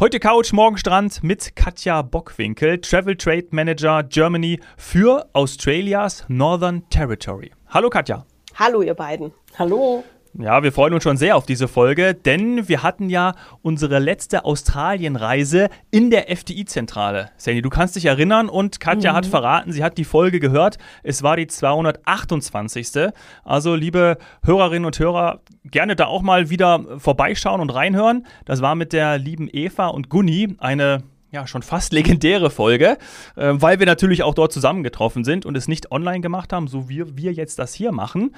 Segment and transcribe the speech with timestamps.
[0.00, 7.50] Heute Couch, morgen Strand mit Katja Bockwinkel, Travel Trade Manager Germany für Australias Northern Territory.
[7.70, 8.24] Hallo Katja.
[8.54, 9.32] Hallo ihr beiden.
[9.58, 10.04] Hallo.
[10.34, 14.44] Ja, wir freuen uns schon sehr auf diese Folge, denn wir hatten ja unsere letzte
[14.44, 17.30] Australienreise in der FDI-Zentrale.
[17.36, 19.16] Sandy, du kannst dich erinnern und Katja mhm.
[19.16, 20.78] hat verraten, sie hat die Folge gehört.
[21.02, 23.12] Es war die 228.
[23.44, 28.26] Also, liebe Hörerinnen und Hörer, gerne da auch mal wieder vorbeischauen und reinhören.
[28.44, 32.96] Das war mit der lieben Eva und Gunni eine ja, schon fast legendäre Folge,
[33.36, 36.88] äh, weil wir natürlich auch dort zusammengetroffen sind und es nicht online gemacht haben, so
[36.88, 38.34] wie wir jetzt das hier machen.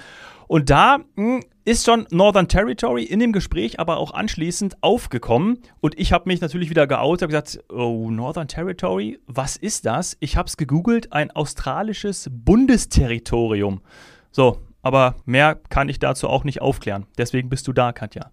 [0.48, 5.58] Und da mh, hm, ist schon Northern Territory in dem Gespräch aber auch anschließend aufgekommen.
[5.80, 10.16] Und ich habe mich natürlich wieder geoutet, habe gesagt, oh, Northern Territory, was ist das?
[10.18, 13.82] Ich habe es gegoogelt, ein australisches Bundesterritorium.
[14.32, 17.06] So, aber mehr kann ich dazu auch nicht aufklären.
[17.18, 18.30] Deswegen bist du da, Katja.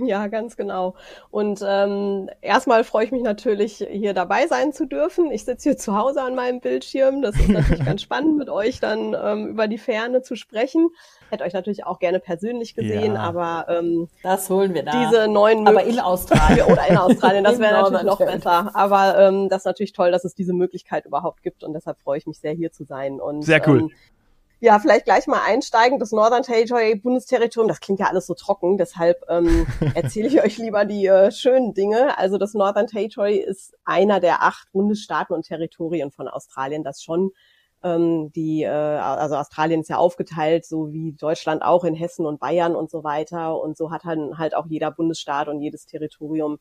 [0.00, 0.94] Ja, ganz genau.
[1.30, 5.30] Und ähm, erstmal freue ich mich natürlich, hier dabei sein zu dürfen.
[5.30, 7.20] Ich sitze hier zu Hause an meinem Bildschirm.
[7.20, 10.88] Das ist natürlich ganz spannend, mit euch dann ähm, über die Ferne zu sprechen.
[11.28, 13.20] Hätte euch natürlich auch gerne persönlich gesehen, ja.
[13.20, 15.04] aber ähm, das holen wir da.
[15.04, 18.70] Diese neuen aber in Australien oder in Australien, das wäre natürlich noch besser.
[18.74, 22.18] Aber ähm, das ist natürlich toll, dass es diese Möglichkeit überhaupt gibt und deshalb freue
[22.18, 23.20] ich mich sehr, hier zu sein.
[23.20, 23.80] Und, sehr cool.
[23.80, 23.90] Ähm,
[24.62, 25.98] ja, vielleicht gleich mal einsteigen.
[25.98, 30.56] Das Northern Territory Bundesterritorium, das klingt ja alles so trocken, deshalb ähm, erzähle ich euch
[30.56, 32.16] lieber die äh, schönen Dinge.
[32.16, 37.32] Also das Northern Territory ist einer der acht Bundesstaaten und Territorien von Australien, das schon
[37.82, 42.38] ähm, die, äh, also Australien ist ja aufgeteilt, so wie Deutschland auch in Hessen und
[42.38, 43.60] Bayern und so weiter.
[43.60, 46.60] Und so hat dann halt auch jeder Bundesstaat und jedes Territorium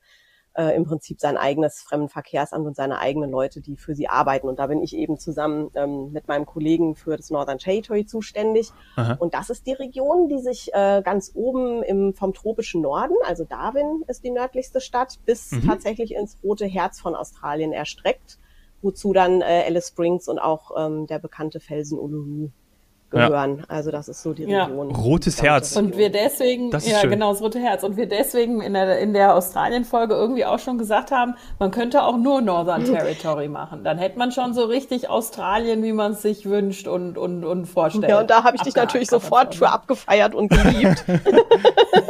[0.54, 4.48] äh, im Prinzip sein eigenes Fremdenverkehrsamt und seine eigenen Leute, die für sie arbeiten.
[4.48, 8.72] Und da bin ich eben zusammen ähm, mit meinem Kollegen für das Northern Territory zuständig.
[8.96, 9.16] Aha.
[9.20, 13.46] Und das ist die Region, die sich äh, ganz oben im, vom tropischen Norden, also
[13.46, 15.68] Darwin ist die nördlichste Stadt, bis mhm.
[15.68, 18.38] tatsächlich ins rote Herz von Australien erstreckt,
[18.82, 22.50] wozu dann äh, Alice Springs und auch ähm, der bekannte Felsen Uluru
[23.12, 23.58] gehören.
[23.60, 23.64] Ja.
[23.68, 24.90] Also das ist so die Region.
[24.90, 24.96] Ja.
[24.96, 25.76] Rotes Herz.
[25.76, 27.12] Und wir deswegen, das ist ja schön.
[27.12, 27.84] genau, das Rote Herz.
[27.84, 32.04] Und wir deswegen in der, in der Australien-Folge irgendwie auch schon gesagt haben, man könnte
[32.04, 33.84] auch nur Northern Territory machen.
[33.84, 37.66] Dann hätte man schon so richtig Australien, wie man es sich wünscht und, und, und
[37.66, 38.10] vorstellt.
[38.10, 41.04] Ja, und da habe ich dich natürlich sofort für abgefeiert und geliebt.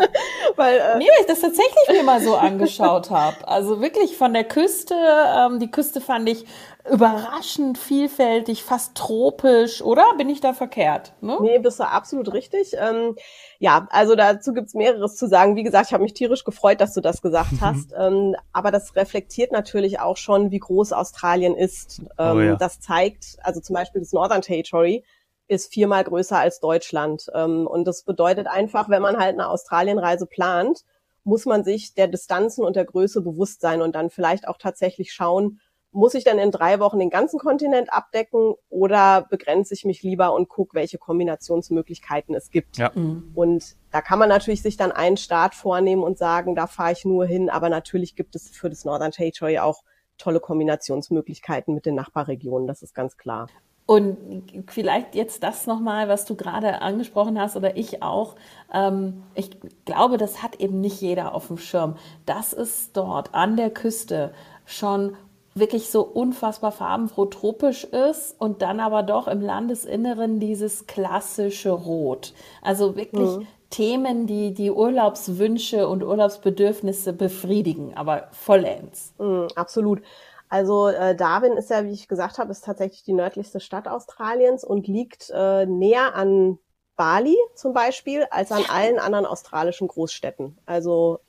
[0.56, 3.48] weil, äh, nee, weil ich das tatsächlich mir mal so angeschaut habe.
[3.48, 6.46] Also wirklich von der Küste, ähm, die Küste fand ich
[6.90, 10.04] überraschend vielfältig, fast tropisch, oder?
[10.18, 11.14] Bin ich da verkehrt?
[11.22, 11.38] Ne?
[11.42, 12.74] Nee, bist du absolut richtig.
[12.78, 13.16] Ähm,
[13.60, 15.56] ja, also dazu gibt's mehreres zu sagen.
[15.56, 17.62] Wie gesagt, ich habe mich tierisch gefreut, dass du das gesagt mhm.
[17.62, 17.94] hast.
[17.98, 22.02] Ähm, aber das reflektiert natürlich auch schon, wie groß Australien ist.
[22.18, 22.56] Oh ähm, oh ja.
[22.56, 25.04] Das zeigt, also zum Beispiel das Northern Territory,
[25.48, 27.28] ist viermal größer als Deutschland.
[27.36, 30.86] Ähm, und das bedeutet einfach, wenn man halt eine Australienreise plant,
[31.24, 35.14] muss man sich der Distanzen und der Größe bewusst sein und dann vielleicht auch tatsächlich
[35.14, 35.60] schauen,
[35.92, 40.34] muss ich dann in drei Wochen den ganzen Kontinent abdecken oder begrenze ich mich lieber
[40.34, 42.78] und gucke, welche Kombinationsmöglichkeiten es gibt.
[42.78, 42.92] Ja.
[42.96, 43.32] Mhm.
[43.36, 47.04] Und da kann man natürlich sich dann einen Staat vornehmen und sagen, da fahre ich
[47.04, 49.84] nur hin, aber natürlich gibt es für das Northern Territory auch
[50.18, 53.48] tolle Kombinationsmöglichkeiten mit den Nachbarregionen, das ist ganz klar.
[53.88, 58.36] Und vielleicht jetzt das nochmal, was du gerade angesprochen hast oder ich auch.
[58.74, 59.50] Ähm, ich
[59.84, 61.98] glaube, das hat eben nicht jeder auf dem Schirm.
[62.26, 64.34] Das ist dort an der Küste
[64.66, 65.18] schon
[65.54, 72.34] wirklich so unfassbar farbenfroh tropisch ist und dann aber doch im Landesinneren dieses klassische Rot.
[72.62, 73.48] Also wirklich mhm.
[73.70, 79.14] Themen, die die Urlaubswünsche und Urlaubsbedürfnisse befriedigen, aber vollends.
[79.18, 80.02] Mhm, absolut.
[80.50, 84.66] Also äh, Darwin ist ja, wie ich gesagt habe, ist tatsächlich die nördlichste Stadt Australiens
[84.66, 86.60] und liegt äh, näher an
[86.98, 90.58] Bali zum Beispiel als an allen anderen australischen Großstädten.
[90.66, 91.20] Also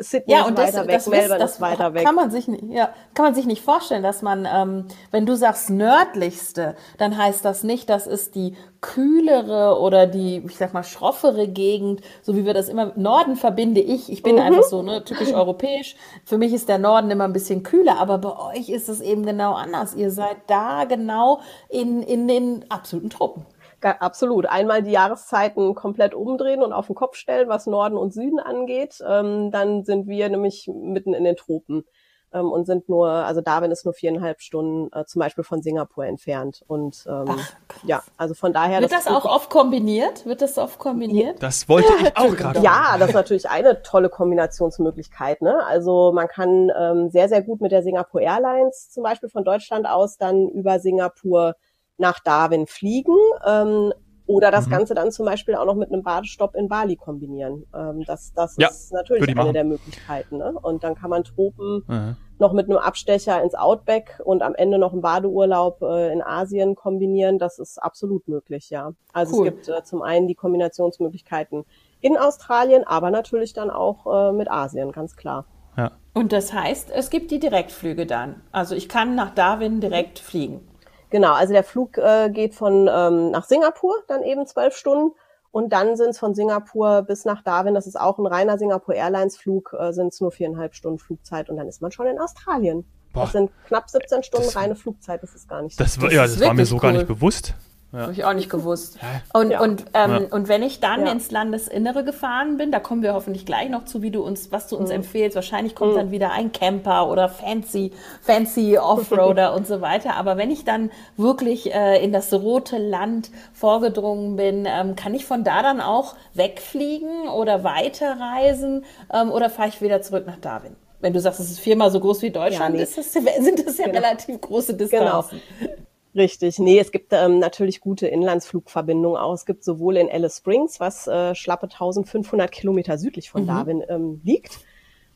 [0.00, 2.04] Sydney ja, und ist weiter das, weg, Melbourne das, ist weiter weg.
[2.04, 5.68] Kann man sich, ja, kann man sich nicht vorstellen, dass man, ähm, wenn du sagst
[5.68, 11.46] nördlichste, dann heißt das nicht, das ist die kühlere oder die, ich sag mal, schroffere
[11.46, 14.42] Gegend, so wie wir das immer, Norden verbinde ich, ich bin mhm.
[14.42, 15.94] einfach so, ne, typisch europäisch.
[16.24, 19.26] Für mich ist der Norden immer ein bisschen kühler, aber bei euch ist es eben
[19.26, 19.94] genau anders.
[19.94, 23.46] Ihr seid da genau in, in den absoluten Truppen.
[23.84, 24.46] Absolut.
[24.46, 29.02] Einmal die Jahreszeiten komplett umdrehen und auf den Kopf stellen, was Norden und Süden angeht.
[29.06, 31.84] Ähm, dann sind wir nämlich mitten in den Tropen
[32.32, 36.06] ähm, und sind nur, also Darwin ist nur viereinhalb Stunden äh, zum Beispiel von Singapur
[36.06, 36.62] entfernt.
[36.66, 37.52] Und ähm, Ach,
[37.84, 38.80] ja, also von daher.
[38.80, 40.24] Wird das, das auch oft kombiniert?
[40.26, 41.42] Wird das oft kombiniert?
[41.42, 42.60] Das wollte ich auch gerade.
[42.60, 45.42] Ja, das ist natürlich eine tolle Kombinationsmöglichkeit.
[45.42, 45.64] Ne?
[45.66, 49.86] Also man kann ähm, sehr, sehr gut mit der Singapore Airlines zum Beispiel von Deutschland
[49.86, 51.54] aus dann über Singapur
[52.02, 53.16] nach Darwin fliegen.
[53.46, 53.94] Ähm,
[54.26, 54.72] Oder das mhm.
[54.72, 57.64] Ganze dann zum Beispiel auch noch mit einem Badestopp in Bali kombinieren.
[57.74, 59.52] Ähm, das das ja, ist natürlich eine machen.
[59.54, 60.36] der Möglichkeiten.
[60.38, 60.54] Ne?
[60.62, 62.16] Und dann kann man Tropen mhm.
[62.38, 66.74] noch mit einem Abstecher ins Outback und am Ende noch einen Badeurlaub äh, in Asien
[66.76, 67.38] kombinieren.
[67.38, 68.92] Das ist absolut möglich, ja.
[69.12, 69.48] Also cool.
[69.48, 71.64] es gibt äh, zum einen die Kombinationsmöglichkeiten
[72.00, 75.46] in Australien, aber natürlich dann auch äh, mit Asien, ganz klar.
[75.76, 75.92] Ja.
[76.14, 78.42] Und das heißt, es gibt die Direktflüge dann.
[78.52, 80.68] Also ich kann nach Darwin direkt fliegen.
[81.12, 85.14] Genau, also der Flug äh, geht von ähm, nach Singapur, dann eben zwölf Stunden.
[85.50, 88.94] Und dann sind es von Singapur bis nach Darwin, das ist auch ein reiner Singapur
[88.94, 92.18] Airlines Flug, äh, sind es nur viereinhalb Stunden Flugzeit und dann ist man schon in
[92.18, 92.86] Australien.
[93.12, 95.84] Boah, das sind knapp 17 Stunden das, reine Flugzeit, das ist gar nicht so.
[95.84, 96.80] Das, das ja, das war mir so cool.
[96.80, 97.54] gar nicht bewusst.
[97.92, 98.00] Ja.
[98.00, 98.98] Habe ich auch nicht gewusst.
[99.34, 99.60] Und, ja.
[99.60, 100.20] und, ähm, ja.
[100.30, 104.00] und wenn ich dann ins Landesinnere gefahren bin, da kommen wir hoffentlich gleich noch zu,
[104.00, 104.96] wie du uns, was du uns mhm.
[104.96, 105.34] empfehlst.
[105.34, 105.96] Wahrscheinlich kommt mhm.
[105.96, 107.92] dann wieder ein Camper oder fancy,
[108.22, 110.16] fancy Offroader und so weiter.
[110.16, 115.26] Aber wenn ich dann wirklich äh, in das rote Land vorgedrungen bin, ähm, kann ich
[115.26, 120.76] von da dann auch wegfliegen oder weiterreisen ähm, oder fahre ich wieder zurück nach Darwin?
[121.00, 122.88] Wenn du sagst, es ist viermal so groß wie Deutschland, ja, nee.
[122.94, 123.98] das, sind das ja genau.
[123.98, 125.42] relativ große Distanzen.
[125.58, 125.72] Genau.
[126.14, 129.32] Richtig, nee, es gibt ähm, natürlich gute Inlandsflugverbindungen auch.
[129.32, 133.46] Es gibt sowohl in Alice Springs, was äh, schlappe 1500 Kilometer südlich von mhm.
[133.46, 134.60] Darwin ähm, liegt,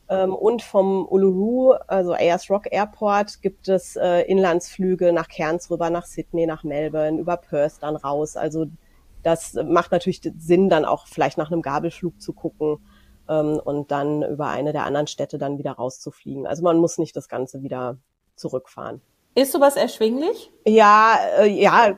[0.09, 5.89] ähm, und vom Uluru, also Ayers Rock Airport, gibt es äh, Inlandsflüge nach Cairns rüber,
[5.89, 8.37] nach Sydney, nach Melbourne, über Perth dann raus.
[8.37, 8.67] Also
[9.23, 12.77] das macht natürlich Sinn, dann auch vielleicht nach einem Gabelflug zu gucken
[13.27, 16.47] ähm, und dann über eine der anderen Städte dann wieder rauszufliegen.
[16.47, 17.97] Also man muss nicht das Ganze wieder
[18.35, 19.01] zurückfahren.
[19.37, 20.51] Ist sowas erschwinglich?
[20.65, 21.95] Ja, äh, ja,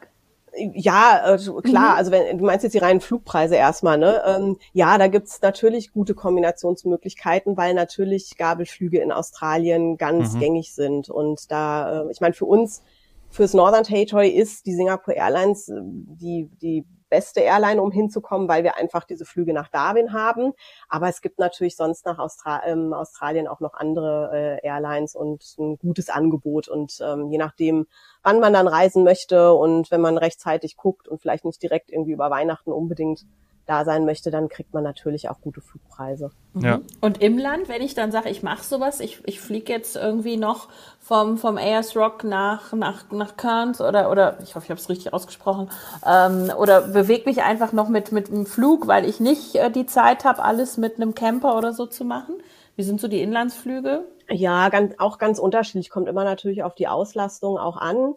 [0.74, 1.97] ja, äh, klar, mhm.
[1.97, 4.21] also wenn du meinst jetzt die reinen Flugpreise erstmal, ne?
[4.25, 10.39] Ähm, ja, da gibt's natürlich gute Kombinationsmöglichkeiten, weil natürlich Gabelflüge in Australien ganz mhm.
[10.39, 11.09] gängig sind.
[11.09, 12.83] Und da, äh, ich meine, für uns,
[13.30, 18.63] fürs Northern Territory ist die Singapore Airlines äh, die, die beste Airline, um hinzukommen, weil
[18.63, 20.53] wir einfach diese Flüge nach Darwin haben.
[20.88, 25.44] Aber es gibt natürlich sonst nach Austra ähm, Australien auch noch andere äh, Airlines und
[25.57, 26.67] ein gutes Angebot.
[26.67, 27.88] Und ähm, je nachdem,
[28.23, 32.11] wann man dann reisen möchte und wenn man rechtzeitig guckt und vielleicht nicht direkt irgendwie
[32.11, 33.25] über Weihnachten unbedingt
[33.69, 36.31] da sein möchte, dann kriegt man natürlich auch gute Flugpreise.
[36.54, 36.66] Mhm.
[36.66, 36.80] Ja.
[37.01, 40.38] Und im Land, wenn ich dann sage, ich mache sowas, ich, ich fliege jetzt irgendwie
[40.38, 40.69] noch
[41.00, 44.89] vom, vom AS Rock nach, nach, nach Cairns oder, oder ich hoffe, ich habe es
[44.89, 45.69] richtig ausgesprochen,
[46.06, 49.86] ähm, oder bewege mich einfach noch mit, mit einem Flug, weil ich nicht äh, die
[49.86, 52.36] Zeit habe, alles mit einem Camper oder so zu machen.
[52.75, 54.06] Wie sind so die Inlandsflüge?
[54.30, 55.89] Ja, ganz, auch ganz unterschiedlich.
[55.89, 58.16] Kommt immer natürlich auf die Auslastung auch an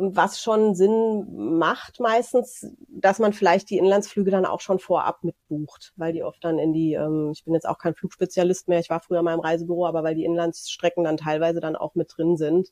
[0.00, 5.92] was schon Sinn macht meistens, dass man vielleicht die Inlandsflüge dann auch schon vorab mitbucht,
[5.96, 8.90] weil die oft dann in die, ähm, ich bin jetzt auch kein Flugspezialist mehr, ich
[8.90, 12.36] war früher mal im Reisebüro, aber weil die Inlandsstrecken dann teilweise dann auch mit drin
[12.36, 12.68] sind.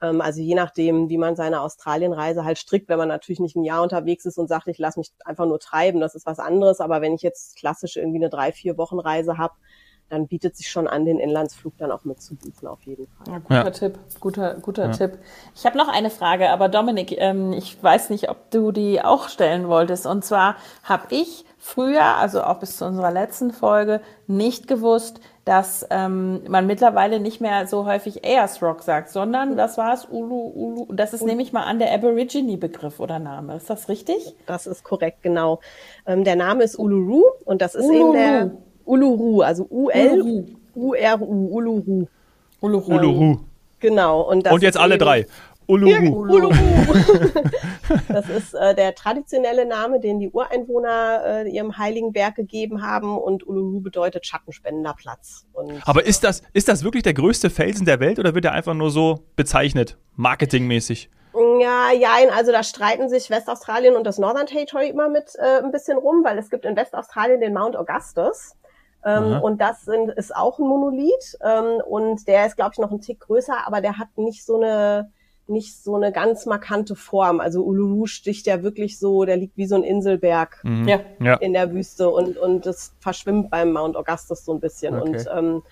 [0.00, 3.64] Ähm, also je nachdem, wie man seine Australienreise halt strickt, wenn man natürlich nicht ein
[3.64, 6.80] Jahr unterwegs ist und sagt, ich lasse mich einfach nur treiben, das ist was anderes,
[6.80, 9.54] aber wenn ich jetzt klassisch irgendwie eine drei, vier Wochen Reise habe,
[10.10, 13.32] dann bietet sich schon an, den Inlandsflug dann auch mitzubuchen, auf jeden Fall.
[13.32, 13.70] Ja, guter ja.
[13.70, 14.92] Tipp, guter, guter ja.
[14.92, 15.18] Tipp.
[15.54, 19.28] Ich habe noch eine Frage, aber Dominik, ähm, ich weiß nicht, ob du die auch
[19.28, 20.06] stellen wolltest.
[20.06, 25.86] Und zwar habe ich früher, also auch bis zu unserer letzten Folge, nicht gewusst, dass
[25.90, 30.52] ähm, man mittlerweile nicht mehr so häufig Ayers Rock sagt, sondern das war es Ulu
[30.54, 30.92] Ulu.
[30.92, 33.56] Das ist, nehme ich mal an, der Aborigine-Begriff oder Name.
[33.56, 34.34] Ist das richtig?
[34.46, 35.60] Das ist korrekt, genau.
[36.06, 38.00] Ähm, der Name ist Uluru und das ist Uluru.
[38.00, 38.50] eben der
[38.90, 41.24] Uluru, also U-L-U-R-U,
[41.56, 42.08] Uluru.
[42.60, 42.94] Uluru.
[42.94, 43.38] Uluru.
[43.78, 44.22] Genau.
[44.22, 45.26] Und, und jetzt alle drei.
[45.68, 46.22] Uluru.
[46.22, 46.50] Uluru.
[48.08, 53.16] das ist äh, der traditionelle Name, den die Ureinwohner äh, ihrem heiligen Berg gegeben haben
[53.16, 55.46] und Uluru bedeutet schattenspendender Platz.
[55.52, 58.52] Und, Aber ist das, ist das wirklich der größte Felsen der Welt oder wird er
[58.52, 61.08] einfach nur so bezeichnet, marketingmäßig?
[61.60, 65.70] Ja, ja, also da streiten sich Westaustralien und das Northern Territory immer mit äh, ein
[65.70, 68.56] bisschen rum, weil es gibt in Westaustralien den Mount Augustus.
[69.04, 71.38] Ähm, und das sind, ist auch ein Monolith.
[71.42, 74.56] Ähm, und der ist, glaube ich, noch ein Tick größer, aber der hat nicht so
[74.56, 75.10] eine
[75.50, 77.40] nicht so eine ganz markante Form.
[77.40, 80.88] Also Uluru sticht ja wirklich so, der liegt wie so ein Inselberg mhm.
[80.88, 81.34] ja.
[81.34, 84.94] in der Wüste und, und das verschwimmt beim Mount Augustus so ein bisschen.
[84.94, 85.08] Okay.
[85.08, 85.62] Und ähm,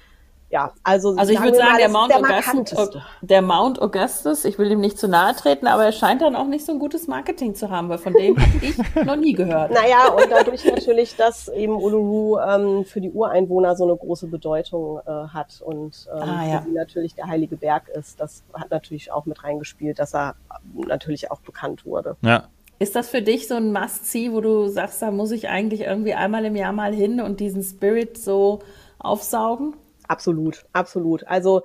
[0.51, 4.59] ja, also, also ich würde sagen, mal, der, Mount der, Augustus, der Mount Augustus, ich
[4.59, 7.07] will ihm nicht zu nahe treten, aber er scheint dann auch nicht so ein gutes
[7.07, 9.71] Marketing zu haben, weil von dem habe ich noch nie gehört.
[9.79, 15.01] Naja, und dadurch natürlich, dass eben Uluru ähm, für die Ureinwohner so eine große Bedeutung
[15.07, 16.67] äh, hat und ähm, ah, ja.
[16.73, 20.35] natürlich der heilige Berg ist, das hat natürlich auch mit reingespielt, dass er
[20.75, 22.17] natürlich auch bekannt wurde.
[22.23, 22.49] Ja.
[22.79, 26.15] Ist das für dich so ein Must-See, wo du sagst, da muss ich eigentlich irgendwie
[26.15, 28.61] einmal im Jahr mal hin und diesen Spirit so
[28.99, 29.75] aufsaugen?
[30.09, 31.27] Absolut, absolut.
[31.27, 31.63] Also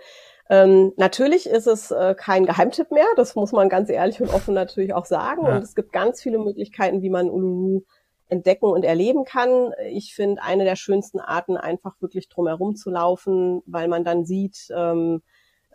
[0.49, 4.53] Ähm, natürlich ist es äh, kein Geheimtipp mehr, das muss man ganz ehrlich und offen
[4.53, 5.45] natürlich auch sagen.
[5.45, 5.55] Ja.
[5.55, 7.83] Und es gibt ganz viele Möglichkeiten, wie man Uluru
[8.27, 9.71] entdecken und erleben kann.
[9.91, 14.67] Ich finde eine der schönsten Arten, einfach wirklich drumherum zu laufen, weil man dann sieht,
[14.75, 15.21] ähm,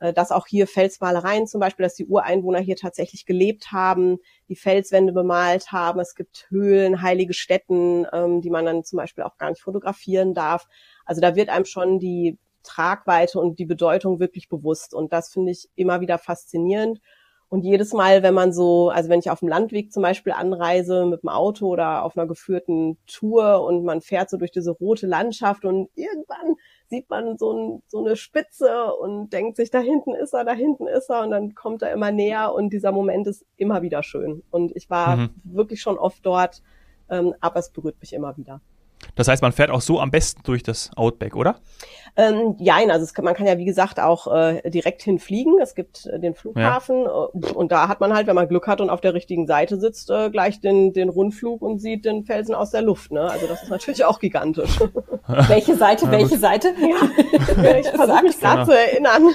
[0.00, 4.56] äh, dass auch hier Felsmalereien zum Beispiel, dass die Ureinwohner hier tatsächlich gelebt haben, die
[4.56, 5.98] Felswände bemalt haben.
[5.98, 10.34] Es gibt Höhlen, heilige Stätten, ähm, die man dann zum Beispiel auch gar nicht fotografieren
[10.34, 10.66] darf.
[11.06, 14.94] Also da wird einem schon die Tragweite und die Bedeutung wirklich bewusst.
[14.94, 17.00] Und das finde ich immer wieder faszinierend.
[17.50, 21.06] Und jedes Mal, wenn man so, also wenn ich auf dem Landweg zum Beispiel anreise
[21.06, 25.06] mit dem Auto oder auf einer geführten Tour und man fährt so durch diese rote
[25.06, 26.56] Landschaft und irgendwann
[26.88, 30.52] sieht man so, ein, so eine Spitze und denkt sich, da hinten ist er, da
[30.52, 34.02] hinten ist er und dann kommt er immer näher und dieser Moment ist immer wieder
[34.02, 34.42] schön.
[34.50, 35.30] Und ich war mhm.
[35.44, 36.62] wirklich schon oft dort,
[37.08, 38.60] ähm, aber es berührt mich immer wieder.
[39.14, 41.56] Das heißt, man fährt auch so am besten durch das Outback, oder?
[42.16, 45.58] Ähm, ja, also kann, man kann ja wie gesagt auch äh, direkt hinfliegen.
[45.62, 47.26] Es gibt äh, den Flughafen ja.
[47.26, 49.78] äh, und da hat man halt, wenn man Glück hat und auf der richtigen Seite
[49.78, 53.12] sitzt, äh, gleich den, den Rundflug und sieht den Felsen aus der Luft.
[53.12, 53.22] Ne?
[53.22, 54.80] Also das ist natürlich auch gigantisch.
[55.26, 56.06] welche Seite?
[56.06, 56.74] Ja, welche Seite?
[56.80, 59.28] Ja, ich versuche mich gerade zu erinnern.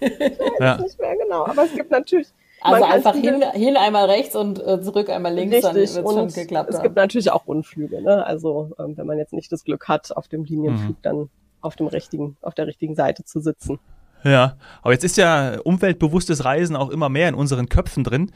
[0.00, 0.78] ich weiß ja.
[0.78, 2.28] nicht mehr genau, aber es gibt natürlich
[2.60, 5.62] also einfach hin, hin einmal rechts und äh, zurück einmal links, Richtig.
[5.62, 6.70] dann wird es schon geklappt.
[6.70, 6.82] Es haben.
[6.82, 8.24] gibt natürlich auch Rundflüge, ne?
[8.24, 11.02] Also ähm, wenn man jetzt nicht das Glück hat, auf dem Linienflug mhm.
[11.02, 13.78] dann auf dem richtigen, auf der richtigen Seite zu sitzen.
[14.24, 18.32] Ja, aber jetzt ist ja umweltbewusstes Reisen auch immer mehr in unseren Köpfen drin.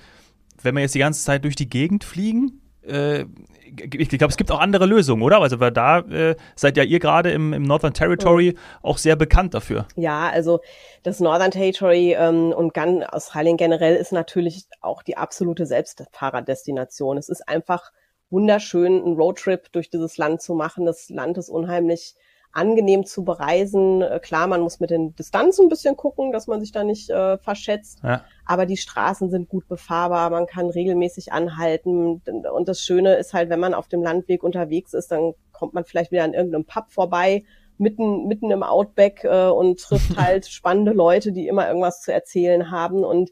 [0.62, 3.26] Wenn wir jetzt die ganze Zeit durch die Gegend fliegen, äh,
[3.64, 5.40] ich glaube, es gibt auch andere Lösungen, oder?
[5.40, 8.58] Also, weil da äh, seid ja ihr gerade im, im Northern Territory mhm.
[8.82, 9.86] auch sehr bekannt dafür.
[9.96, 10.60] Ja, also
[11.02, 17.16] das Northern Territory ähm, und ganz Australien generell ist natürlich auch die absolute Selbstfahrerdestination.
[17.16, 17.92] Es ist einfach
[18.30, 20.84] wunderschön, einen Roadtrip durch dieses Land zu machen.
[20.84, 22.14] Das Land ist unheimlich
[22.52, 24.02] angenehm zu bereisen.
[24.02, 27.10] Äh, klar, man muss mit den Distanzen ein bisschen gucken, dass man sich da nicht
[27.10, 28.00] äh, verschätzt.
[28.02, 28.24] Ja.
[28.52, 32.20] Aber die Straßen sind gut befahrbar, man kann regelmäßig anhalten.
[32.52, 35.86] Und das Schöne ist halt, wenn man auf dem Landweg unterwegs ist, dann kommt man
[35.86, 37.44] vielleicht wieder an irgendeinem Pub vorbei,
[37.78, 42.70] mitten, mitten im Outback äh, und trifft halt spannende Leute, die immer irgendwas zu erzählen
[42.70, 43.04] haben.
[43.04, 43.30] Und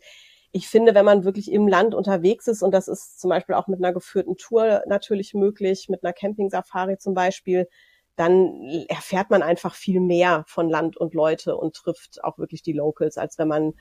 [0.53, 3.67] ich finde, wenn man wirklich im Land unterwegs ist, und das ist zum Beispiel auch
[3.67, 7.69] mit einer geführten Tour natürlich möglich, mit einer Camping-Safari zum Beispiel,
[8.17, 8.55] dann
[8.89, 13.19] erfährt man einfach viel mehr von Land und Leute und trifft auch wirklich die Locals,
[13.19, 13.75] als wenn man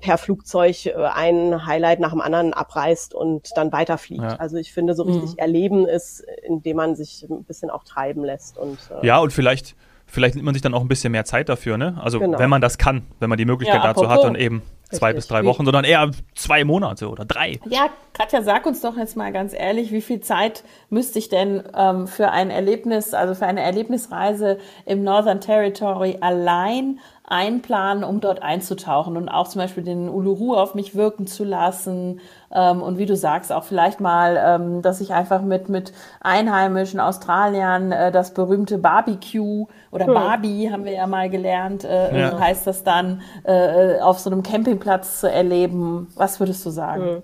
[0.00, 4.22] per Flugzeug äh, ein Highlight nach dem anderen abreißt und dann weiterfliegt.
[4.22, 4.36] Ja.
[4.36, 5.38] Also ich finde, so richtig mhm.
[5.38, 8.58] erleben ist, indem man sich ein bisschen auch treiben lässt.
[8.58, 9.76] Und, äh, ja, und vielleicht
[10.10, 11.98] vielleicht nimmt man sich dann auch ein bisschen mehr Zeit dafür, ne?
[12.02, 12.38] Also genau.
[12.38, 15.16] wenn man das kann, wenn man die Möglichkeit ja, dazu hat, dann eben zwei Richtig.
[15.16, 17.60] bis drei Wochen, sondern eher zwei Monate oder drei.
[17.66, 21.62] Ja, Katja, sag uns doch jetzt mal ganz ehrlich, wie viel Zeit müsste ich denn
[21.76, 26.98] ähm, für ein Erlebnis, also für eine Erlebnisreise im Northern Territory allein
[27.30, 32.20] einplanen, um dort einzutauchen und auch zum Beispiel den Uluru auf mich wirken zu lassen.
[32.52, 36.98] Ähm, und wie du sagst, auch vielleicht mal, ähm, dass ich einfach mit, mit einheimischen
[36.98, 40.14] Australiern äh, das berühmte Barbecue oder hm.
[40.14, 42.38] Barbie haben wir ja mal gelernt, äh, ja.
[42.38, 46.08] heißt das dann, äh, auf so einem Campingplatz zu erleben.
[46.16, 47.04] Was würdest du sagen?
[47.04, 47.22] Hm.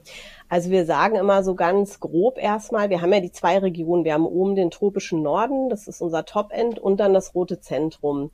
[0.49, 4.05] Also wir sagen immer so ganz grob erstmal, wir haben ja die zwei Regionen.
[4.05, 8.31] Wir haben oben den tropischen Norden, das ist unser Top-End, und dann das rote Zentrum.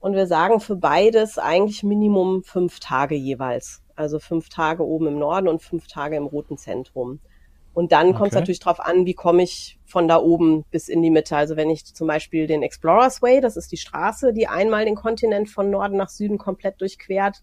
[0.00, 3.82] Und wir sagen für beides eigentlich Minimum fünf Tage jeweils.
[3.94, 7.20] Also fünf Tage oben im Norden und fünf Tage im roten Zentrum.
[7.72, 8.16] Und dann okay.
[8.16, 11.36] kommt es natürlich darauf an, wie komme ich von da oben bis in die Mitte.
[11.36, 14.96] Also wenn ich zum Beispiel den Explorers Way, das ist die Straße, die einmal den
[14.96, 17.42] Kontinent von Norden nach Süden komplett durchquert,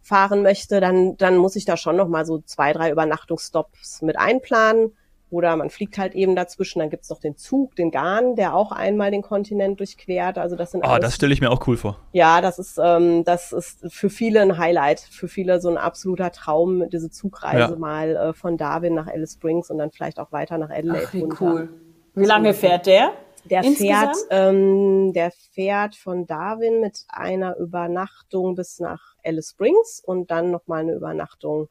[0.00, 4.18] fahren möchte, dann, dann muss ich da schon noch mal so zwei, drei Übernachtungsstops mit
[4.18, 4.96] einplanen.
[5.30, 6.80] Oder man fliegt halt eben dazwischen.
[6.80, 10.38] Dann gibt's noch den Zug, den Garn, der auch einmal den Kontinent durchquert.
[10.38, 11.98] Also das sind Ah, das stelle ich mir auch cool vor.
[12.12, 15.00] Ja, das ist, ähm, das ist für viele ein Highlight.
[15.00, 17.78] Für viele so ein absoluter Traum, diese Zugreise ja.
[17.78, 21.06] mal äh, von Darwin nach Alice Springs und dann vielleicht auch weiter nach Adelaide.
[21.06, 21.36] Ach, wie runter.
[21.40, 21.68] cool.
[22.14, 23.12] Wie lange fährt der?
[23.44, 30.30] Der fährt, ähm, der fährt von Darwin mit einer Übernachtung bis nach Alice Springs und
[30.30, 31.68] dann nochmal eine Übernachtung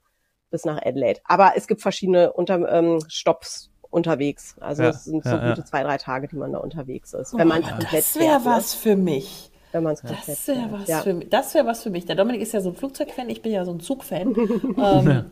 [0.49, 1.19] bis nach Adelaide.
[1.25, 4.55] Aber es gibt verschiedene Unter ähm, Stops unterwegs.
[4.59, 5.65] Also ja, es sind so ja, gute ja.
[5.65, 7.35] zwei, drei Tage, die man da unterwegs ist.
[7.35, 9.51] Wenn man oh, komplett Das wäre was für mich.
[9.71, 11.29] Wenn man es komplett Das wäre was für mich.
[11.29, 12.05] Das wäre was für mich.
[12.05, 14.35] Der Dominik ist ja so ein Flugzeugfan, ich bin ja so ein Zugfan.
[14.77, 15.25] ähm,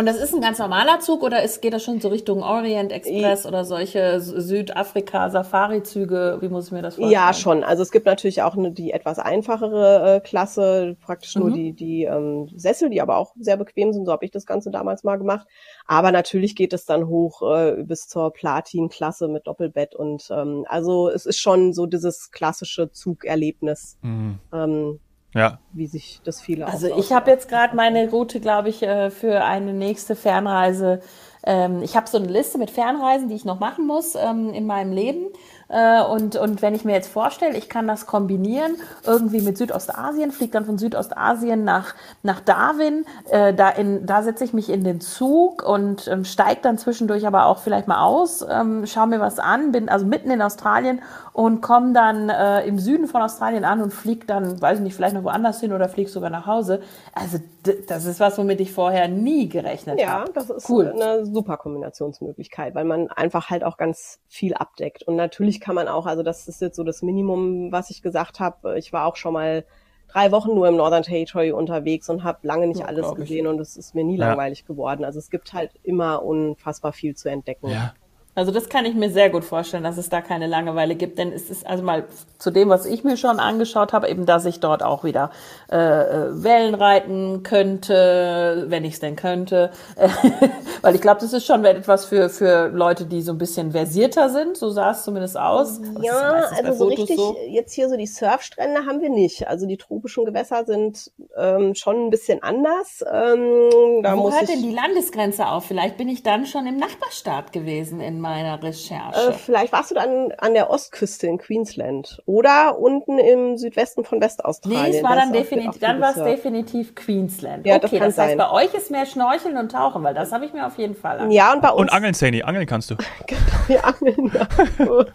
[0.00, 2.90] und das ist ein ganz normaler Zug oder ist, geht das schon so Richtung Orient
[2.90, 6.38] Express oder solche Südafrika-Safari-Züge?
[6.40, 7.12] Wie muss ich mir das vorstellen?
[7.12, 7.62] Ja, schon.
[7.62, 11.54] Also es gibt natürlich auch eine, die etwas einfachere äh, Klasse, praktisch nur mhm.
[11.54, 14.06] die, die ähm, Sessel, die aber auch sehr bequem sind.
[14.06, 15.46] So habe ich das Ganze damals mal gemacht.
[15.84, 19.94] Aber natürlich geht es dann hoch äh, bis zur Platin-Klasse mit Doppelbett.
[19.94, 23.98] Und ähm, also es ist schon so dieses klassische Zugerlebnis.
[24.00, 24.38] Mhm.
[24.50, 24.98] Ähm,
[25.34, 25.58] Ja.
[25.72, 29.44] Wie sich das viele Also ich habe jetzt gerade meine Route, glaube ich, äh, für
[29.44, 31.00] eine nächste Fernreise.
[31.44, 34.66] Ähm, ich habe so eine Liste mit Fernreisen, die ich noch machen muss ähm, in
[34.66, 35.26] meinem Leben.
[35.70, 38.72] Äh, und, und wenn ich mir jetzt vorstelle, ich kann das kombinieren,
[39.06, 44.52] irgendwie mit Südostasien, fliege dann von Südostasien nach, nach Darwin, äh, da, da setze ich
[44.52, 48.84] mich in den Zug und ähm, steige dann zwischendurch aber auch vielleicht mal aus, ähm,
[48.86, 51.00] schaue mir was an, bin also mitten in Australien
[51.32, 54.96] und komme dann äh, im Süden von Australien an und fliege dann, weiß ich nicht,
[54.96, 56.82] vielleicht noch woanders hin oder fliege sogar nach Hause.
[57.14, 60.00] Also das ist was, womit ich vorher nie gerechnet habe.
[60.00, 60.88] Ja, das ist cool.
[60.88, 65.02] eine super Kombinationsmöglichkeit, weil man einfach halt auch ganz viel abdeckt.
[65.02, 68.40] Und natürlich kann man auch, also das ist jetzt so das Minimum, was ich gesagt
[68.40, 68.78] habe.
[68.78, 69.64] Ich war auch schon mal
[70.08, 73.60] drei Wochen nur im Northern Territory unterwegs und habe lange nicht ja, alles gesehen und
[73.60, 74.28] es ist mir nie ja.
[74.28, 75.04] langweilig geworden.
[75.04, 77.68] Also es gibt halt immer unfassbar viel zu entdecken.
[77.68, 77.94] Ja.
[78.40, 81.30] Also das kann ich mir sehr gut vorstellen, dass es da keine Langeweile gibt, denn
[81.30, 82.04] es ist also mal
[82.38, 85.30] zu dem, was ich mir schon angeschaut habe, eben, dass ich dort auch wieder
[85.70, 89.72] äh, äh Wellen reiten könnte, wenn ich es denn könnte,
[90.80, 94.30] weil ich glaube, das ist schon etwas für für Leute, die so ein bisschen versierter
[94.30, 94.56] sind.
[94.56, 95.78] So sah es zumindest aus.
[96.00, 97.36] Ja, also so richtig so.
[97.46, 99.48] jetzt hier so die Surfstrände haben wir nicht.
[99.48, 103.04] Also die tropischen Gewässer sind ähm, schon ein bisschen anders.
[103.06, 105.66] Ähm, da Wo muss hört denn die Landesgrenze auf?
[105.66, 109.30] Vielleicht bin ich dann schon im Nachbarstaat gewesen in meiner Recherche.
[109.30, 114.20] Äh, vielleicht warst du dann an der Ostküste in Queensland oder unten im Südwesten von
[114.20, 114.90] Westaustralien.
[114.90, 117.66] Nee, es war dann definitiv, dann war es definitiv Queensland.
[117.66, 118.38] Ja, okay, das, das heißt, sein.
[118.38, 121.18] bei euch ist mehr Schnorcheln und Tauchen, weil das habe ich mir auf jeden Fall
[121.18, 121.34] angeguckt.
[121.34, 121.80] Ja, und bei uns.
[121.80, 122.96] Und Angeln, Sani, Angeln kannst du.
[123.26, 124.32] genau, wir angeln.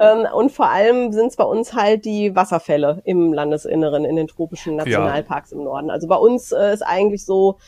[0.00, 4.28] Ähm, und vor allem sind es bei uns halt die Wasserfälle im Landesinneren, in den
[4.28, 5.56] tropischen Nationalparks ja.
[5.56, 5.90] im Norden.
[5.90, 7.58] Also bei uns äh, ist eigentlich so,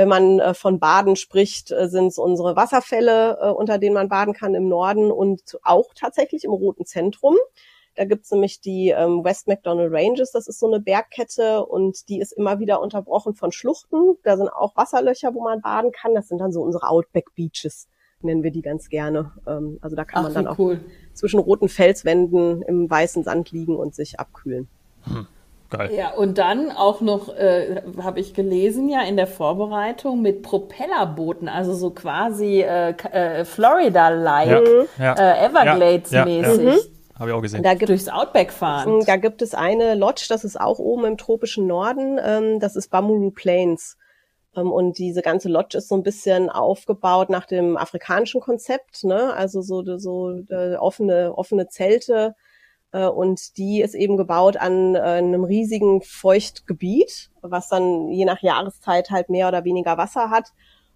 [0.00, 4.08] wenn man äh, von Baden spricht, äh, sind es unsere Wasserfälle, äh, unter denen man
[4.08, 7.36] baden kann im Norden und auch tatsächlich im Roten Zentrum.
[7.96, 12.18] Da gibt's nämlich die ähm, West McDonald Ranges, das ist so eine Bergkette und die
[12.18, 14.16] ist immer wieder unterbrochen von Schluchten.
[14.22, 16.14] Da sind auch Wasserlöcher, wo man baden kann.
[16.14, 17.86] Das sind dann so unsere Outback Beaches,
[18.22, 19.32] nennen wir die ganz gerne.
[19.46, 20.80] Ähm, also da kann Ach, man dann auch cool.
[21.12, 24.66] zwischen roten Felswänden im weißen Sand liegen und sich abkühlen.
[25.02, 25.26] Hm.
[25.70, 25.94] Geil.
[25.94, 31.48] Ja, und dann auch noch, äh, habe ich gelesen, ja, in der Vorbereitung mit Propellerbooten,
[31.48, 35.14] also so quasi äh, äh, Florida-like, ja, ja.
[35.14, 36.66] äh, Everglades-mäßig.
[36.66, 37.62] Ja, Habe ich auch gesehen.
[37.62, 39.04] Da gibt, Durchs Outback fahren.
[39.06, 42.90] Da gibt es eine Lodge, das ist auch oben im tropischen Norden, ähm, das ist
[42.90, 43.96] Bamuru Plains.
[44.56, 49.32] Ähm, und diese ganze Lodge ist so ein bisschen aufgebaut nach dem afrikanischen Konzept, ne?
[49.34, 52.34] Also so, so äh, offene, offene Zelte,
[52.98, 59.10] und die ist eben gebaut an äh, einem riesigen Feuchtgebiet, was dann je nach Jahreszeit
[59.10, 60.52] halt mehr oder weniger Wasser hat.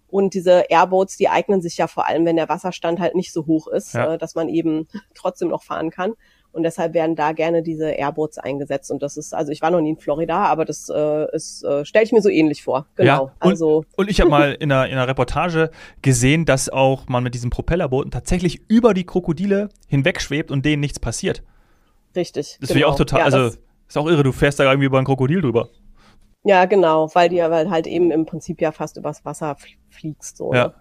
[0.07, 3.47] Und diese Airboats, die eignen sich ja vor allem, wenn der Wasserstand halt nicht so
[3.47, 4.13] hoch ist, ja.
[4.13, 6.13] Äh, dass man eben trotzdem noch fahren kann.
[6.51, 8.89] Und deshalb werden da gerne diese Airboats eingesetzt.
[8.89, 11.83] Und das ist, also ich war noch nie in Florida, aber das äh, ist, äh,
[11.83, 12.87] stelle ich mir so ähnlich vor.
[12.95, 13.07] Genau.
[13.07, 15.69] Ja, und, also und ich habe mal in einer, in einer Reportage
[16.01, 20.97] gesehen, dass auch man mit diesen Propellerbooten tatsächlich über die Krokodile hinwegschwebt und denen nichts
[20.97, 21.43] passiert.
[22.15, 22.57] Richtig.
[22.59, 22.67] Das genau.
[22.67, 25.05] finde ich auch total, ja, also ist auch irre, du fährst da irgendwie über ein
[25.05, 25.69] Krokodil drüber.
[26.43, 29.57] Ja, genau, weil du ja halt eben im Prinzip ja fast übers Wasser
[29.89, 30.37] fliegst.
[30.37, 30.73] So, ja, ne?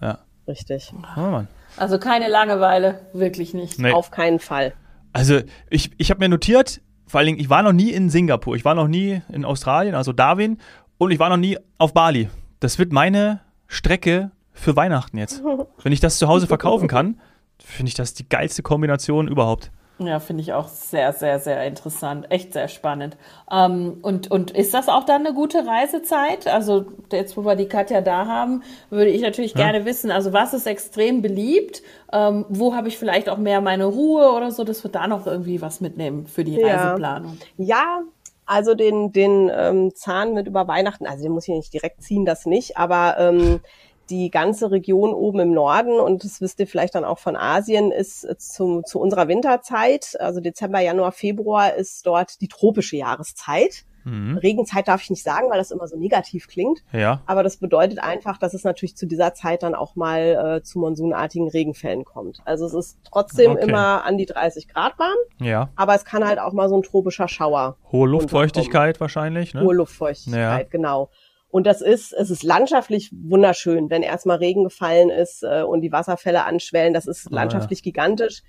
[0.00, 0.18] ja.
[0.48, 0.92] Richtig.
[1.16, 1.48] Oh, Mann.
[1.76, 3.78] Also keine Langeweile, wirklich nicht.
[3.78, 3.92] Nee.
[3.92, 4.74] Auf keinen Fall.
[5.12, 8.56] Also ich, ich habe mir notiert, vor allen Dingen, ich war noch nie in Singapur,
[8.56, 10.58] ich war noch nie in Australien, also Darwin,
[10.98, 12.28] und ich war noch nie auf Bali.
[12.60, 15.42] Das wird meine Strecke für Weihnachten jetzt.
[15.82, 17.20] Wenn ich das zu Hause verkaufen kann,
[17.58, 19.70] finde ich das die geilste Kombination überhaupt.
[19.98, 22.26] Ja, finde ich auch sehr, sehr, sehr interessant.
[22.30, 23.16] Echt sehr spannend.
[23.50, 26.46] Ähm, und, und ist das auch dann eine gute Reisezeit?
[26.46, 29.70] Also jetzt, wo wir die Katja da haben, würde ich natürlich ja.
[29.70, 31.82] gerne wissen, also was ist extrem beliebt?
[32.12, 35.26] Ähm, wo habe ich vielleicht auch mehr meine Ruhe oder so, dass wir da noch
[35.26, 36.66] irgendwie was mitnehmen für die ja.
[36.66, 37.38] Reiseplanung?
[37.56, 38.02] Ja,
[38.46, 42.24] also den, den ähm, Zahn mit über Weihnachten, also den muss ich nicht direkt ziehen,
[42.24, 43.60] das nicht, aber ähm,
[44.10, 47.92] die ganze Region oben im Norden, und das wisst ihr vielleicht dann auch von Asien,
[47.92, 53.84] ist zu, zu unserer Winterzeit, also Dezember, Januar, Februar, ist dort die tropische Jahreszeit.
[54.04, 54.38] Mhm.
[54.38, 56.82] Regenzeit darf ich nicht sagen, weil das immer so negativ klingt.
[56.92, 57.22] Ja.
[57.26, 60.78] Aber das bedeutet einfach, dass es natürlich zu dieser Zeit dann auch mal äh, zu
[60.78, 62.40] monsunartigen Regenfällen kommt.
[62.44, 63.68] Also es ist trotzdem okay.
[63.68, 65.16] immer an die 30 Grad warm.
[65.38, 65.70] Ja.
[65.76, 67.76] Aber es kann halt auch mal so ein tropischer Schauer.
[67.90, 69.62] Hohe Luftfeuchtigkeit wahrscheinlich, ne?
[69.62, 70.70] Hohe Luftfeuchtigkeit, ja.
[70.70, 71.10] genau.
[71.52, 75.92] Und das ist, es ist landschaftlich wunderschön, wenn erstmal Regen gefallen ist äh, und die
[75.92, 76.94] Wasserfälle anschwellen.
[76.94, 77.90] Das ist landschaftlich ah, ja.
[77.90, 78.42] gigantisch.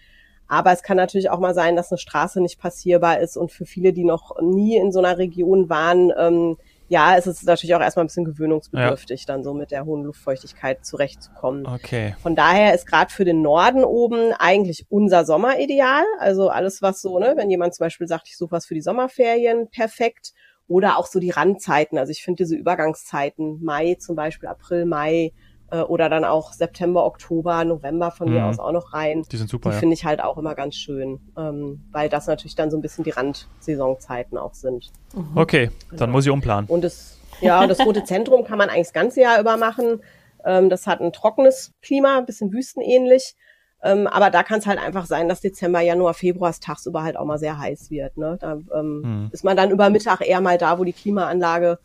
[0.48, 3.36] Aber es kann natürlich auch mal sein, dass eine Straße nicht passierbar ist.
[3.36, 6.56] Und für viele, die noch nie in so einer Region waren, ähm,
[6.88, 9.26] ja, es ist natürlich auch erstmal ein bisschen gewöhnungsbedürftig, ja.
[9.28, 11.66] dann so mit der hohen Luftfeuchtigkeit zurechtzukommen.
[11.66, 12.16] Okay.
[12.22, 16.04] Von daher ist gerade für den Norden oben eigentlich unser Sommer ideal.
[16.20, 18.82] Also alles, was so, ne, wenn jemand zum Beispiel sagt, ich suche was für die
[18.82, 20.32] Sommerferien, perfekt.
[20.68, 21.98] Oder auch so die Randzeiten.
[21.98, 25.34] Also ich finde diese Übergangszeiten, Mai zum Beispiel, April, Mai,
[25.74, 28.36] äh, oder dann auch September, Oktober, November von mhm.
[28.36, 29.24] mir aus auch noch rein.
[29.32, 29.70] Die sind super.
[29.70, 29.80] Die ja.
[29.80, 33.04] finde ich halt auch immer ganz schön, ähm, weil das natürlich dann so ein bisschen
[33.04, 34.92] die Randsaisonzeiten auch sind.
[35.16, 35.36] Mhm.
[35.36, 36.12] Okay, dann genau.
[36.12, 36.70] muss ich umplanen.
[36.70, 40.02] Und das, ja, das Rote Zentrum kann man eigentlich das ganze Jahr über machen.
[40.46, 43.36] Ähm, das hat ein trockenes Klima, ein bisschen wüstenähnlich.
[43.84, 47.26] Ähm, aber da kann es halt einfach sein, dass Dezember, Januar, Februar tagsüber halt auch
[47.26, 48.18] mal sehr heiß wird.
[48.18, 48.38] Ne?
[48.40, 49.30] Da ähm, mhm.
[49.32, 51.80] ist man dann über Mittag eher mal da, wo die Klimaanlage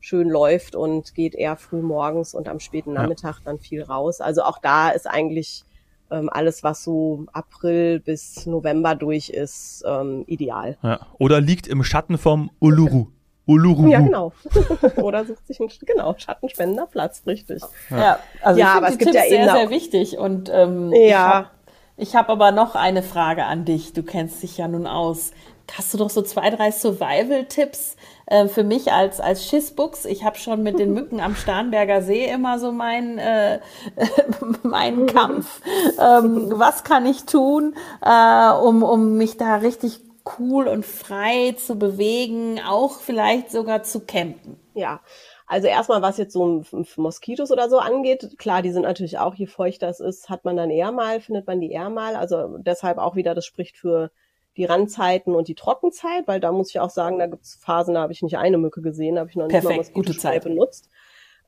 [0.00, 3.42] schön läuft und geht eher früh morgens und am späten Nachmittag ja.
[3.44, 4.20] dann viel raus.
[4.20, 5.64] Also auch da ist eigentlich
[6.10, 10.76] ähm, alles, was so April bis November durch ist, ähm, ideal.
[10.82, 11.06] Ja.
[11.18, 13.08] Oder liegt im Schatten vom Uluru.
[13.46, 13.88] Uluru.
[13.88, 14.32] Ja, genau.
[14.96, 17.62] Oder sucht sich einen genau, schattenspendender Platz, richtig.
[17.90, 20.18] Ja, ja also ja, aber es gibt Tipps ja sehr, sehr wichtig.
[20.18, 21.50] Und ähm, ja.
[21.96, 23.92] ich habe hab aber noch eine Frage an dich.
[23.92, 25.32] Du kennst dich ja nun aus.
[25.76, 30.04] Hast du doch so zwei, drei Survival-Tipps äh, für mich als, als Schissbuchs?
[30.04, 33.60] Ich habe schon mit den Mücken am Starnberger See immer so meinen äh,
[34.62, 35.62] meinen Kampf.
[35.98, 40.00] Ähm, was kann ich tun, äh, um, um mich da richtig
[40.38, 44.58] cool und frei zu bewegen, auch vielleicht sogar zu campen?
[44.74, 45.00] Ja,
[45.46, 46.64] also erstmal, was jetzt so
[46.96, 50.56] Moskitos oder so angeht, klar, die sind natürlich auch, je feuchter es ist, hat man
[50.56, 52.16] dann eher mal, findet man die eher mal.
[52.16, 54.10] Also deshalb auch wieder, das spricht für
[54.56, 57.94] die Randzeiten und die Trockenzeit, weil da muss ich auch sagen, da gibt es Phasen,
[57.94, 60.16] da habe ich nicht eine Mücke gesehen, da habe ich noch Perfekt, nicht mal gute
[60.16, 60.88] Zeit benutzt.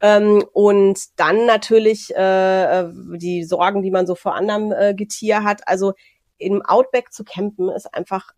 [0.01, 5.43] Ähm, und dann natürlich äh, äh, die Sorgen, die man so vor anderem äh, Getier
[5.43, 5.67] hat.
[5.67, 5.95] Also
[6.39, 8.33] im Outback zu campen ist einfach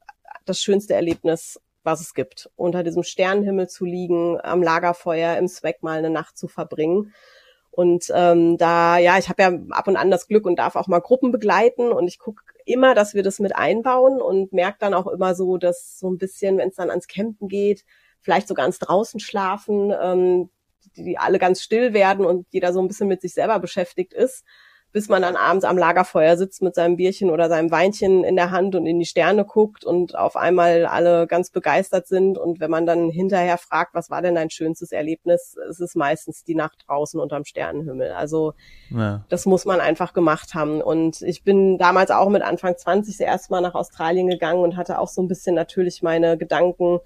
[0.48, 2.50] das schönste Erlebnis, was es gibt.
[2.56, 7.12] Unter diesem Sternenhimmel zu liegen, am Lagerfeuer, im Zweck mal eine Nacht zu verbringen.
[7.70, 10.88] Und ähm, da, ja, ich habe ja ab und an das Glück und darf auch
[10.88, 14.94] mal Gruppen begleiten und ich gucke immer, dass wir das mit einbauen und merke dann
[14.94, 17.84] auch immer so, dass so ein bisschen, wenn es dann ans Campen geht,
[18.20, 20.50] vielleicht sogar ans draußen schlafen, ähm,
[20.96, 24.12] die, die alle ganz still werden und jeder so ein bisschen mit sich selber beschäftigt
[24.12, 24.44] ist,
[24.92, 28.50] bis man dann abends am Lagerfeuer sitzt mit seinem Bierchen oder seinem Weinchen in der
[28.50, 32.38] Hand und in die Sterne guckt und auf einmal alle ganz begeistert sind.
[32.38, 36.42] Und wenn man dann hinterher fragt, was war denn dein schönstes Erlebnis, ist es meistens
[36.42, 38.12] die Nacht draußen unterm Sternenhimmel.
[38.12, 38.54] Also
[38.90, 39.24] ja.
[39.28, 40.80] das muss man einfach gemacht haben.
[40.80, 44.78] Und ich bin damals auch mit Anfang 20 das erste Mal nach Australien gegangen und
[44.78, 47.00] hatte auch so ein bisschen natürlich meine Gedanken,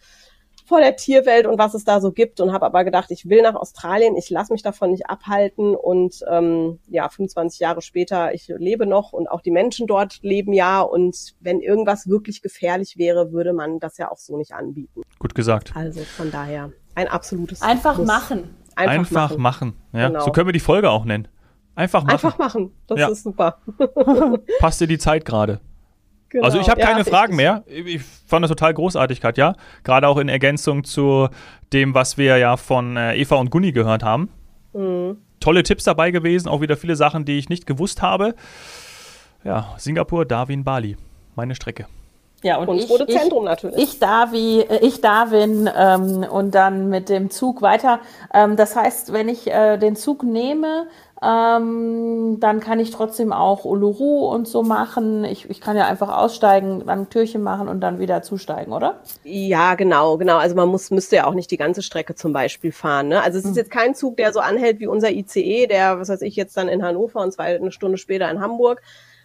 [0.72, 3.42] vor der Tierwelt und was es da so gibt und habe aber gedacht, ich will
[3.42, 8.48] nach Australien, ich lasse mich davon nicht abhalten und ähm, ja, 25 Jahre später, ich
[8.48, 13.32] lebe noch und auch die Menschen dort leben ja und wenn irgendwas wirklich gefährlich wäre,
[13.32, 15.02] würde man das ja auch so nicht anbieten.
[15.18, 15.76] Gut gesagt.
[15.76, 18.06] Also von daher ein absolutes Einfach Plus.
[18.06, 18.56] machen.
[18.74, 19.42] Einfach, Einfach machen.
[19.42, 19.74] machen.
[19.92, 20.24] Ja, genau.
[20.24, 21.28] so können wir die Folge auch nennen.
[21.74, 22.12] Einfach machen.
[22.12, 22.72] Einfach machen.
[22.86, 23.08] Das ja.
[23.08, 23.58] ist super.
[24.58, 25.60] Passt dir die Zeit gerade.
[26.32, 26.44] Genau.
[26.44, 27.62] Also ich habe keine ja, Fragen mehr.
[27.66, 29.54] Ich fand das total großartig, Katja.
[29.84, 31.28] Gerade auch in Ergänzung zu
[31.74, 34.30] dem, was wir ja von äh, Eva und Gunni gehört haben.
[34.72, 35.18] Mhm.
[35.40, 38.34] Tolle Tipps dabei gewesen, auch wieder viele Sachen, die ich nicht gewusst habe.
[39.44, 40.96] Ja, Singapur, Darwin, Bali.
[41.34, 41.86] Meine Strecke.
[42.42, 43.76] Ja, und, und ich, Rote Zentrum natürlich.
[43.76, 48.00] Ich, Darwin, äh, ich Darwin ähm, und dann mit dem Zug weiter.
[48.32, 50.86] Ähm, das heißt, wenn ich äh, den Zug nehme,
[51.22, 55.24] ähm, dann kann ich trotzdem auch Uluru und so machen.
[55.24, 59.00] Ich, ich kann ja einfach aussteigen, dann ein Türchen machen und dann wieder zusteigen, oder?
[59.22, 60.38] Ja, genau, genau.
[60.38, 63.08] Also man muss, müsste ja auch nicht die ganze Strecke zum Beispiel fahren.
[63.08, 63.22] Ne?
[63.22, 63.56] Also es ist hm.
[63.56, 66.68] jetzt kein Zug, der so anhält wie unser ICE, der, was weiß ich, jetzt dann
[66.68, 68.82] in Hannover und zwei eine Stunde später in Hamburg,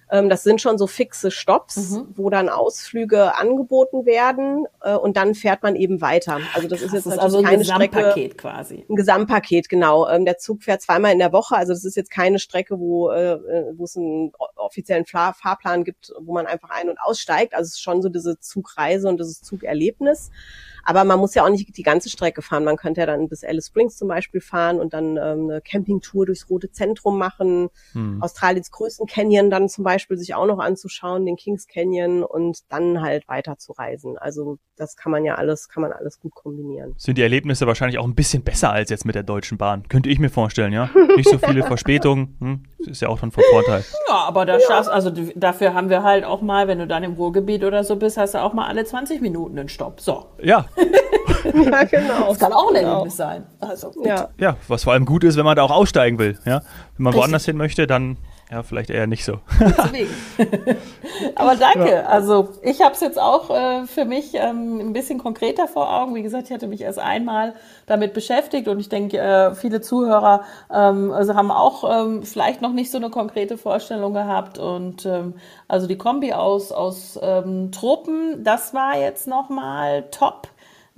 [0.10, 2.08] ähm, das sind schon so fixe Stops, mhm.
[2.16, 6.40] wo dann Ausflüge angeboten werden äh, und dann fährt man eben weiter.
[6.54, 8.86] Also das ist jetzt das ist also ein keine Gesamtpaket Strecke, quasi.
[8.90, 10.08] Ein Gesamtpaket, genau.
[10.08, 13.10] Ähm, der Zug fährt zweimal in der Woche, also das ist jetzt keine Strecke, wo,
[13.12, 13.40] äh,
[13.76, 17.54] wo es einen offiziellen Fahr Fahrplan gibt, wo man einfach ein- und aussteigt.
[17.54, 20.32] Also es ist schon so diese Zugreise und dieses Zugerlebnis.
[20.88, 22.64] Aber man muss ja auch nicht die ganze Strecke fahren.
[22.64, 26.26] Man könnte ja dann bis Alice Springs zum Beispiel fahren und dann ähm, eine Campingtour
[26.26, 28.24] durchs Rote Zentrum machen, hm.
[28.24, 33.02] Australiens größten Canyon dann zum Beispiel sich auch noch anzuschauen, den Kings Canyon und dann
[33.02, 34.18] halt weiter zu reisen.
[34.18, 36.94] Also das kann man ja alles, kann man alles gut kombinieren.
[36.98, 39.90] Sind die Erlebnisse wahrscheinlich auch ein bisschen besser als jetzt mit der Deutschen Bahn?
[39.90, 40.90] Könnte ich mir vorstellen, ja?
[41.18, 42.64] Nicht so viele Verspätungen, hm?
[42.80, 43.84] Das ist ja auch dann von Vorteil.
[44.08, 44.66] Ja, aber da ja.
[44.66, 47.96] schaffst, also dafür haben wir halt auch mal, wenn du dann im Ruhrgebiet oder so
[47.96, 50.00] bist, hast du auch mal alle 20 Minuten einen Stopp.
[50.00, 50.28] So.
[50.42, 50.68] Ja,
[51.54, 52.30] ja, genau.
[52.30, 52.90] Das kann auch ein genau.
[52.90, 53.46] Erlebnis sein.
[53.60, 54.30] Also, ja.
[54.40, 56.38] ja, was vor allem gut ist, wenn man da auch aussteigen will.
[56.46, 56.62] Ja?
[56.96, 57.22] Wenn man Richtig.
[57.22, 58.18] woanders hin möchte, dann
[58.50, 59.40] ja, vielleicht eher nicht so.
[61.36, 61.92] Aber danke.
[61.92, 62.04] Ja.
[62.04, 66.16] Also ich habe es jetzt auch äh, für mich ähm, ein bisschen konkreter vor Augen.
[66.16, 67.56] Wie gesagt, ich hatte mich erst einmal
[67.88, 72.72] damit beschäftigt und ich denke, äh, viele Zuhörer ähm, also haben auch ähm, vielleicht noch
[72.72, 74.60] nicht so eine konkrete Vorstellung gehabt.
[74.60, 75.34] Und ähm,
[75.68, 80.48] also die Kombi aus, aus ähm, Tropen, das war jetzt nochmal top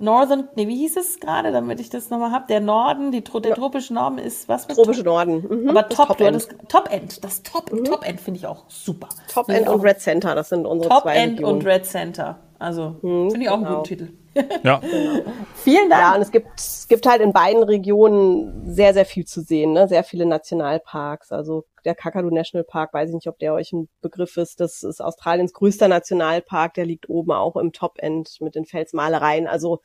[0.00, 2.46] Northern, nee, wie hieß es gerade, damit ich das nochmal habe?
[2.48, 5.46] Der Norden, die, der tropische Norden ist was Tropische Norden.
[5.46, 5.68] Mhm.
[5.68, 6.48] Aber Top, Top End.
[6.68, 7.22] Top End.
[7.22, 7.84] Das Top, mhm.
[7.84, 9.10] Top End finde ich auch super.
[9.32, 11.56] Top End und Red Center, das sind unsere Top zwei End Regionen.
[11.58, 12.38] und Red Center.
[12.58, 13.66] Also mhm, finde ich auch genau.
[13.66, 14.08] einen guten Titel.
[14.62, 14.78] Ja.
[14.78, 15.24] Genau.
[15.56, 16.02] Vielen Dank.
[16.02, 19.72] Ja, und es gibt, es gibt halt in beiden Regionen sehr, sehr viel zu sehen,
[19.72, 19.88] ne?
[19.88, 21.32] Sehr viele Nationalparks.
[21.32, 24.60] Also der Kakadu National Park, weiß ich nicht, ob der euch ein Begriff ist.
[24.60, 26.74] Das ist Australiens größter Nationalpark.
[26.74, 29.46] Der liegt oben auch im Top-End mit den Felsmalereien.
[29.46, 29.80] Also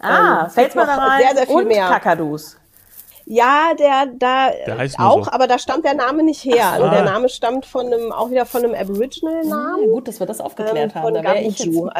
[0.00, 1.88] ah, ähm, Felsmalereien sehr, sehr viel und mehr.
[1.88, 2.58] Kakadus.
[3.28, 5.32] Ja, der da der heißt auch, so.
[5.32, 6.68] aber da stammt der Name nicht her.
[6.70, 6.90] Also ah.
[6.90, 9.82] der Name stammt von einem auch wieder von einem Aboriginal-Namen.
[9.84, 11.14] Ja, gut, dass wir das aufgeklärt ähm, haben.
[11.14, 11.90] Da Gabuju.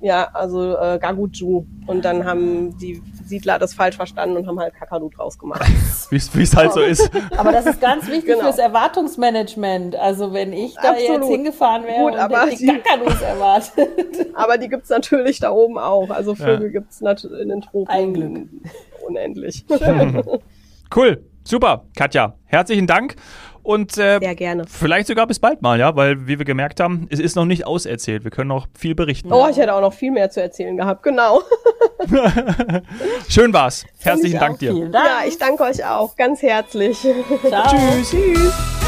[0.00, 1.64] Also, ja, also äh, Gaguju.
[1.86, 5.60] Und dann haben die Siedler das falsch verstanden und haben halt Kakadu draus gemacht.
[6.10, 7.10] Wie es halt so ist.
[7.36, 8.40] Aber das ist ganz wichtig genau.
[8.40, 9.96] fürs Erwartungsmanagement.
[9.96, 11.22] Also wenn ich da Absolut.
[11.22, 14.34] jetzt hingefahren wäre Gut, und die, die Kakadus erwartet.
[14.34, 16.10] Aber die gibt's natürlich da oben auch.
[16.10, 16.80] Also Vögel ja.
[16.80, 17.90] gibt's natürlich in den Tropen.
[17.90, 18.48] Ein Glück.
[19.06, 19.64] Unendlich.
[20.94, 21.24] cool.
[21.44, 22.34] Super, Katja.
[22.44, 23.16] Herzlichen Dank.
[23.68, 24.64] Und äh, Sehr gerne.
[24.66, 27.66] vielleicht sogar bis bald mal, ja, weil, wie wir gemerkt haben, es ist noch nicht
[27.66, 28.24] auserzählt.
[28.24, 29.30] Wir können noch viel berichten.
[29.30, 31.42] Oh, ich hätte auch noch viel mehr zu erzählen gehabt, genau.
[33.28, 33.84] Schön war's.
[33.98, 34.72] Herzlichen Dank dir.
[34.72, 34.94] Dank.
[34.94, 36.96] Ja, ich danke euch auch ganz herzlich.
[37.46, 37.68] Ciao.
[37.68, 38.10] Tschüss.
[38.10, 38.87] Tschüss.